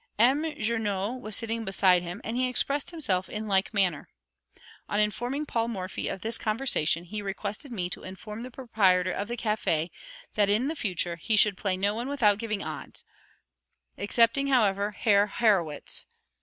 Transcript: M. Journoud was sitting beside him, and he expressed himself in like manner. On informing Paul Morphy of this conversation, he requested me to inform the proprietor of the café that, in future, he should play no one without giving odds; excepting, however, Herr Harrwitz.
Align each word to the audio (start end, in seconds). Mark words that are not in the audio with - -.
M. 0.17 0.59
Journoud 0.59 1.21
was 1.21 1.35
sitting 1.35 1.63
beside 1.63 2.01
him, 2.01 2.21
and 2.23 2.35
he 2.35 2.49
expressed 2.49 2.89
himself 2.89 3.29
in 3.29 3.47
like 3.47 3.71
manner. 3.71 4.09
On 4.89 4.99
informing 4.99 5.45
Paul 5.45 5.67
Morphy 5.67 6.07
of 6.07 6.23
this 6.23 6.39
conversation, 6.39 7.03
he 7.03 7.21
requested 7.21 7.71
me 7.71 7.87
to 7.91 8.01
inform 8.01 8.41
the 8.41 8.49
proprietor 8.49 9.11
of 9.11 9.27
the 9.27 9.37
café 9.37 9.91
that, 10.33 10.49
in 10.49 10.73
future, 10.73 11.17
he 11.17 11.35
should 11.37 11.55
play 11.55 11.77
no 11.77 11.93
one 11.93 12.07
without 12.09 12.39
giving 12.39 12.63
odds; 12.63 13.05
excepting, 13.95 14.47
however, 14.47 14.89
Herr 14.89 15.27
Harrwitz. 15.27 16.07